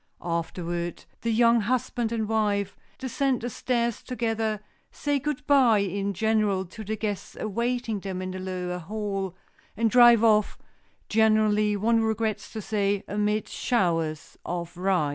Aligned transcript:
Afterward 0.23 1.05
the 1.21 1.29
young 1.31 1.61
husband 1.61 2.11
and 2.11 2.27
wife 2.27 2.75
descend 2.97 3.41
the 3.41 3.51
stairs 3.51 4.01
together, 4.01 4.59
say 4.91 5.19
good 5.19 5.45
by 5.45 5.77
in 5.77 6.15
general 6.15 6.65
to 6.65 6.83
the 6.83 6.95
guests 6.95 7.37
awaiting 7.39 7.99
them 7.99 8.19
in 8.19 8.31
the 8.31 8.39
lower 8.39 8.79
hall, 8.79 9.35
and 9.77 9.91
drive 9.91 10.23
off, 10.23 10.57
generally, 11.07 11.77
one 11.77 12.01
regrets 12.01 12.51
to 12.53 12.63
say, 12.63 13.03
amid 13.07 13.47
showers 13.47 14.39
of 14.43 14.75
rice. 14.75 15.09